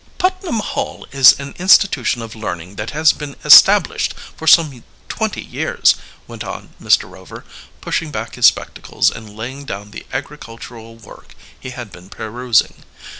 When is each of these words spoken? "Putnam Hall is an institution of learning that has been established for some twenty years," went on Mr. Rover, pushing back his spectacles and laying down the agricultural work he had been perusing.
"Putnam 0.17 0.61
Hall 0.61 1.05
is 1.11 1.39
an 1.39 1.53
institution 1.59 2.23
of 2.23 2.33
learning 2.33 2.73
that 2.77 2.89
has 2.89 3.13
been 3.13 3.35
established 3.45 4.15
for 4.35 4.47
some 4.47 4.83
twenty 5.07 5.43
years," 5.43 5.93
went 6.27 6.43
on 6.43 6.73
Mr. 6.81 7.07
Rover, 7.07 7.45
pushing 7.81 8.09
back 8.11 8.33
his 8.33 8.47
spectacles 8.47 9.11
and 9.11 9.37
laying 9.37 9.63
down 9.63 9.91
the 9.91 10.07
agricultural 10.11 10.95
work 10.95 11.35
he 11.59 11.69
had 11.69 11.91
been 11.91 12.09
perusing. 12.09 12.83